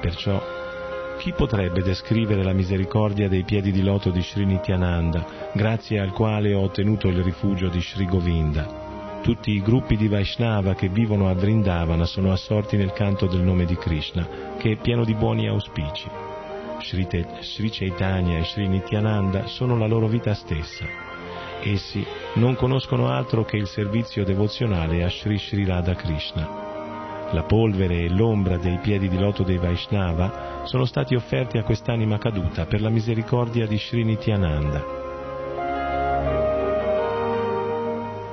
Perciò, 0.00 0.40
chi 1.18 1.32
potrebbe 1.32 1.82
descrivere 1.82 2.44
la 2.44 2.52
misericordia 2.52 3.28
dei 3.28 3.42
piedi 3.42 3.72
di 3.72 3.82
loto 3.82 4.10
di 4.10 4.22
Sri 4.22 4.44
Nityananda, 4.44 5.50
grazie 5.52 5.98
al 5.98 6.12
quale 6.12 6.54
ho 6.54 6.62
ottenuto 6.62 7.08
il 7.08 7.22
rifugio 7.22 7.68
di 7.68 7.80
Sri 7.80 8.06
Govinda? 8.06 8.86
Tutti 9.20 9.50
i 9.50 9.60
gruppi 9.60 9.96
di 9.96 10.06
Vaishnava 10.06 10.74
che 10.74 10.88
vivono 10.88 11.28
a 11.28 11.34
Vrindavana 11.34 12.04
sono 12.04 12.30
assorti 12.30 12.76
nel 12.76 12.92
canto 12.92 13.26
del 13.26 13.40
nome 13.40 13.64
di 13.64 13.76
Krishna, 13.76 14.54
che 14.58 14.72
è 14.72 14.76
pieno 14.76 15.04
di 15.04 15.14
buoni 15.14 15.48
auspici. 15.48 16.08
Sri, 16.80 17.06
Te, 17.08 17.26
Sri 17.40 17.68
Chaitanya 17.68 18.38
e 18.38 18.44
Sri 18.44 18.68
Nityananda 18.68 19.46
sono 19.46 19.76
la 19.76 19.86
loro 19.88 20.06
vita 20.06 20.34
stessa. 20.34 20.84
Essi 21.62 22.06
non 22.34 22.54
conoscono 22.54 23.08
altro 23.08 23.44
che 23.44 23.56
il 23.56 23.66
servizio 23.66 24.24
devozionale 24.24 25.02
a 25.02 25.10
Sri 25.10 25.36
Sri 25.36 25.64
Radha 25.64 25.94
Krishna. 25.96 26.67
La 27.32 27.42
polvere 27.42 28.04
e 28.04 28.08
l'ombra 28.08 28.56
dei 28.56 28.78
piedi 28.78 29.08
di 29.08 29.18
loto 29.18 29.42
dei 29.42 29.58
Vaishnava 29.58 30.62
sono 30.64 30.86
stati 30.86 31.14
offerti 31.14 31.58
a 31.58 31.62
quest'anima 31.62 32.16
caduta 32.16 32.64
per 32.64 32.80
la 32.80 32.88
misericordia 32.88 33.66
di 33.66 33.76
Sri 33.76 34.02
Nityananda. 34.02 34.82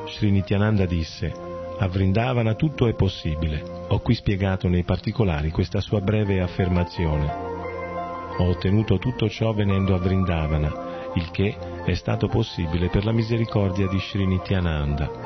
Sri 0.08 0.32
Nityananda 0.32 0.86
disse, 0.86 1.34
a 1.78 1.90
Vrindavana 1.90 2.54
tutto 2.54 2.88
è 2.88 2.94
possibile. 2.94 3.62
Ho 3.90 4.00
qui 4.00 4.16
spiegato 4.16 4.70
nei 4.70 4.86
particolari 4.86 5.52
questa 5.52 5.82
sua 5.82 6.00
breve 6.00 6.40
affermazione. 6.40 7.34
Ho 8.38 8.48
ottenuto 8.48 8.98
tutto 8.98 9.28
ciò 9.28 9.52
venendo 9.52 9.94
a 9.94 9.98
Vrindavana, 9.98 11.12
il 11.16 11.30
che 11.32 11.58
è 11.84 11.94
stato 11.96 12.28
possibile 12.30 12.88
per 12.88 13.04
la 13.04 13.12
misericordia 13.12 13.90
di 13.90 14.00
Sri 14.00 14.26
Nityananda. 14.26 15.25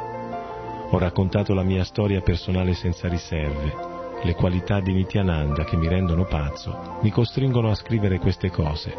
Ho 0.92 0.98
raccontato 0.98 1.54
la 1.54 1.62
mia 1.62 1.84
storia 1.84 2.22
personale 2.22 2.74
senza 2.74 3.08
riserve. 3.08 3.76
Le 4.24 4.34
qualità 4.34 4.80
di 4.80 4.92
Nityananda 4.92 5.64
che 5.64 5.78
mi 5.78 5.88
rendono 5.88 6.26
pazzo 6.26 6.98
mi 7.04 7.12
costringono 7.12 7.70
a 7.70 7.76
scrivere 7.76 8.18
queste 8.18 8.50
cose. 8.50 8.92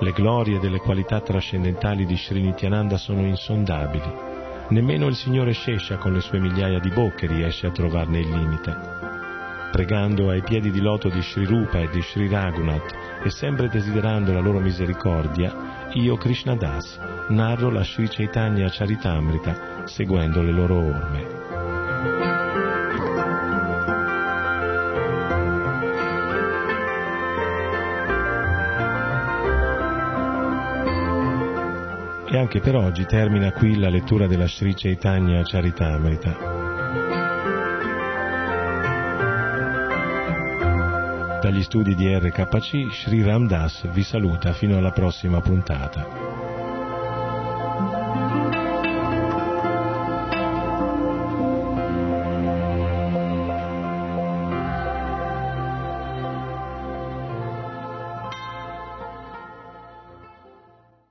Le 0.00 0.12
glorie 0.12 0.58
delle 0.58 0.80
qualità 0.80 1.20
trascendentali 1.20 2.04
di 2.04 2.14
Sri 2.14 2.42
Nityananda 2.42 2.98
sono 2.98 3.26
insondabili. 3.26 4.12
Nemmeno 4.68 5.06
il 5.06 5.14
signore 5.14 5.54
Shesha 5.54 5.96
con 5.96 6.12
le 6.12 6.20
sue 6.20 6.40
migliaia 6.40 6.78
di 6.78 6.90
bocche 6.90 7.26
riesce 7.26 7.66
a 7.66 7.70
trovarne 7.70 8.18
il 8.18 8.28
limite. 8.28 8.76
Pregando 9.72 10.28
ai 10.28 10.42
piedi 10.42 10.70
di 10.70 10.80
loto 10.80 11.08
di 11.08 11.22
Sri 11.22 11.46
Rupa 11.46 11.80
e 11.80 11.88
di 11.88 12.02
Sri 12.02 12.28
Raghunath 12.28 12.94
e 13.24 13.30
sempre 13.30 13.68
desiderando 13.68 14.30
la 14.30 14.40
loro 14.40 14.60
misericordia, 14.60 15.83
io 15.94 16.16
Krishna 16.16 16.56
Das 16.56 16.98
narro 17.28 17.70
la 17.70 17.84
Sri 17.84 18.08
Chaitanya 18.08 18.68
Charitamrita 18.68 19.84
seguendo 19.84 20.42
le 20.42 20.50
loro 20.50 20.76
orme. 20.76 21.42
E 32.26 32.36
anche 32.36 32.58
per 32.58 32.74
oggi 32.74 33.06
termina 33.06 33.52
qui 33.52 33.78
la 33.78 33.88
lettura 33.88 34.26
della 34.26 34.48
Sri 34.48 34.74
Chaitanya 34.74 35.42
Charitamrita. 35.44 36.63
Dagli 41.44 41.62
studi 41.62 41.94
di 41.94 42.06
RKC, 42.08 42.90
Sri 42.90 43.22
Ram 43.22 43.46
Das 43.46 43.86
vi 43.92 44.02
saluta 44.02 44.54
fino 44.54 44.78
alla 44.78 44.92
prossima 44.92 45.42
puntata. 45.42 46.23